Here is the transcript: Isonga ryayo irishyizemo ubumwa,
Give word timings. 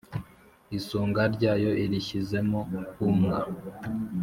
Isonga 0.77 1.21
ryayo 1.35 1.71
irishyizemo 1.83 2.59
ubumwa, 3.03 3.37